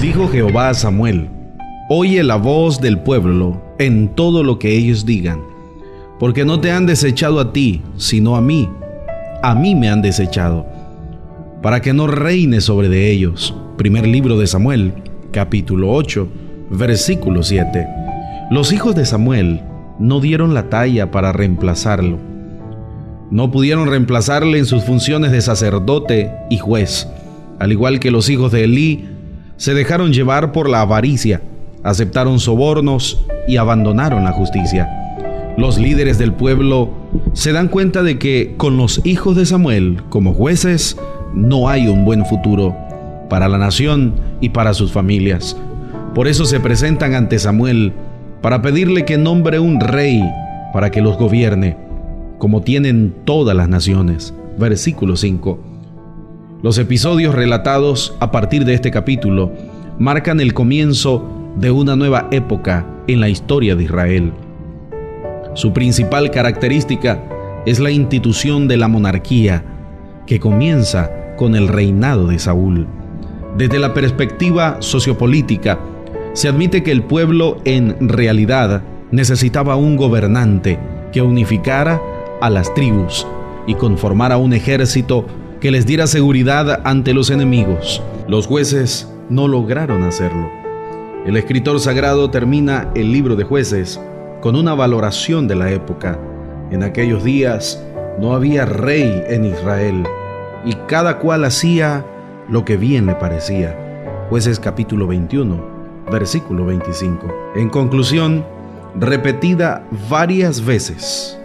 [0.00, 1.28] Dijo Jehová a Samuel,
[1.88, 5.40] Oye la voz del pueblo en todo lo que ellos digan,
[6.18, 8.68] porque no te han desechado a ti, sino a mí.
[9.42, 10.66] A mí me han desechado,
[11.62, 13.54] para que no reine sobre de ellos.
[13.76, 14.92] Primer libro de Samuel,
[15.30, 16.28] capítulo 8,
[16.70, 17.86] versículo 7.
[18.50, 19.62] Los hijos de Samuel
[19.98, 22.18] no dieron la talla para reemplazarlo.
[23.30, 27.08] No pudieron reemplazarle en sus funciones de sacerdote y juez,
[27.58, 29.17] al igual que los hijos de Elí,
[29.58, 31.42] se dejaron llevar por la avaricia
[31.82, 34.88] aceptaron sobornos y abandonaron la justicia.
[35.56, 36.90] Los líderes del pueblo
[37.32, 40.96] se dan cuenta de que con los hijos de Samuel como jueces
[41.34, 42.76] no hay un buen futuro
[43.28, 45.56] para la nación y para sus familias.
[46.14, 47.92] Por eso se presentan ante Samuel
[48.40, 50.22] para pedirle que nombre un rey
[50.72, 51.76] para que los gobierne,
[52.38, 54.32] como tienen todas las naciones.
[54.58, 55.67] Versículo 5.
[56.60, 59.52] Los episodios relatados a partir de este capítulo
[60.00, 64.32] marcan el comienzo de una nueva época en la historia de Israel.
[65.54, 67.22] Su principal característica
[67.64, 69.64] es la institución de la monarquía,
[70.26, 72.88] que comienza con el reinado de Saúl.
[73.56, 75.78] Desde la perspectiva sociopolítica,
[76.32, 80.76] se admite que el pueblo en realidad necesitaba un gobernante
[81.12, 82.02] que unificara
[82.40, 83.28] a las tribus
[83.68, 85.24] y conformara un ejército
[85.60, 88.02] que les diera seguridad ante los enemigos.
[88.28, 90.48] Los jueces no lograron hacerlo.
[91.26, 94.00] El escritor sagrado termina el libro de jueces
[94.40, 96.18] con una valoración de la época.
[96.70, 97.82] En aquellos días
[98.20, 100.04] no había rey en Israel
[100.64, 102.04] y cada cual hacía
[102.48, 103.76] lo que bien le parecía.
[104.30, 105.64] Jueces capítulo 21,
[106.10, 107.26] versículo 25.
[107.56, 108.44] En conclusión,
[108.94, 111.38] repetida varias veces.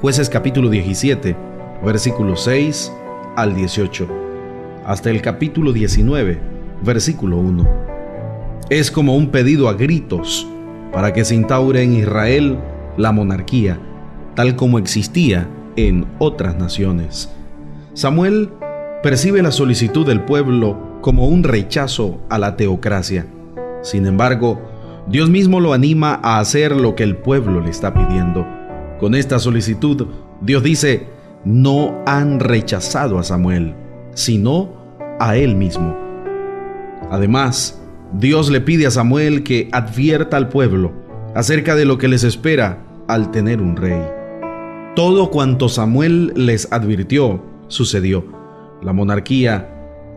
[0.00, 1.36] Jueces capítulo 17,
[1.84, 2.92] versículo 6
[3.40, 4.08] al 18,
[4.84, 6.38] hasta el capítulo 19,
[6.82, 7.88] versículo 1
[8.70, 10.46] es como un pedido a gritos
[10.92, 12.58] para que se instaure en Israel
[12.96, 13.80] la monarquía,
[14.34, 17.30] tal como existía en otras naciones.
[17.94, 18.50] Samuel
[19.02, 23.26] percibe la solicitud del pueblo como un rechazo a la teocracia.
[23.82, 24.60] Sin embargo,
[25.08, 28.46] Dios mismo lo anima a hacer lo que el pueblo le está pidiendo.
[29.00, 30.08] Con esta solicitud,
[30.42, 31.06] Dios dice,
[31.44, 33.74] no han rechazado a Samuel,
[34.14, 34.72] sino
[35.20, 35.96] a él mismo.
[37.10, 37.80] Además,
[38.12, 40.92] Dios le pide a Samuel que advierta al pueblo
[41.34, 44.00] acerca de lo que les espera al tener un rey.
[44.94, 48.24] Todo cuanto Samuel les advirtió sucedió.
[48.82, 49.68] La monarquía,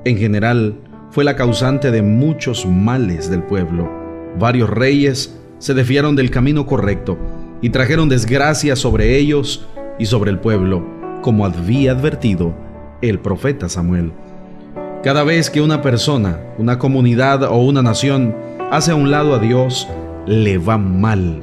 [0.05, 0.75] en general,
[1.11, 3.91] fue la causante de muchos males del pueblo.
[4.39, 7.17] Varios reyes se desviaron del camino correcto
[7.61, 9.67] y trajeron desgracia sobre ellos
[9.99, 12.53] y sobre el pueblo, como había advertido
[13.01, 14.11] el profeta Samuel.
[15.03, 18.35] Cada vez que una persona, una comunidad o una nación
[18.71, 19.87] hace a un lado a Dios,
[20.25, 21.41] le va mal.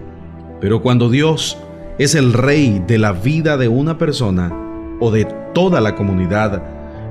[0.60, 1.58] Pero cuando Dios
[1.98, 4.52] es el rey de la vida de una persona
[5.00, 5.24] o de
[5.54, 6.62] toda la comunidad,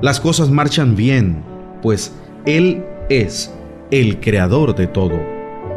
[0.02, 1.44] las cosas marchan bien,
[1.82, 2.14] pues
[2.46, 3.54] Él es
[3.92, 5.20] el creador de todo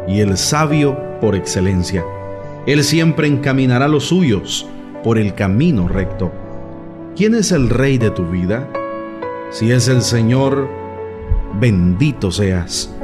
[0.07, 2.03] y el sabio por excelencia.
[2.65, 4.67] Él siempre encaminará los suyos
[5.03, 6.31] por el camino recto.
[7.13, 8.69] ¿Quién es el rey de tu vida?
[9.49, 10.69] Si es el Señor,
[11.59, 12.95] bendito seas.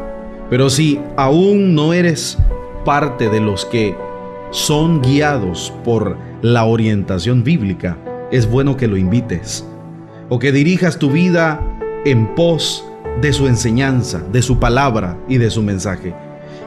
[0.49, 2.37] Pero si aún no eres
[2.85, 3.97] parte de los que
[4.51, 7.97] son guiados por la orientación bíblica,
[8.31, 9.67] es bueno que lo invites
[10.29, 11.59] o que dirijas tu vida
[12.05, 12.85] en pos
[13.19, 16.15] de su enseñanza, de su palabra y de su mensaje.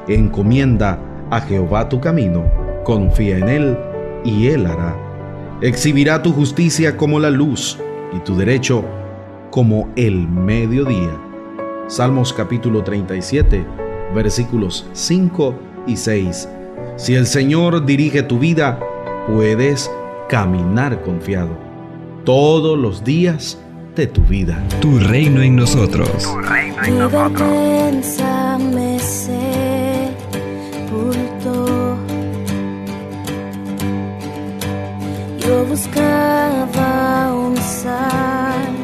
[0.09, 0.99] Encomienda
[1.31, 2.45] a Jehová tu camino,
[2.85, 3.79] confía en Él
[4.25, 5.10] y Él hará.
[5.63, 7.77] Exhibirá tu justicia como la luz
[8.17, 8.83] y tu derecho
[9.51, 11.21] como el mediodía.
[11.87, 13.63] Salmos capítulo 37,
[14.15, 15.55] versículos 5
[15.87, 16.49] y 6.
[16.97, 18.81] Si el Señor dirige tu vida,
[19.27, 19.91] puedes
[20.31, 21.51] caminar confiado
[22.25, 23.59] todos los días
[23.97, 24.67] de tu vida.
[24.81, 26.23] Tu reino en nosotros.
[26.23, 27.49] Tu reino en nosotros.
[35.65, 38.81] Buscaba un Salvador.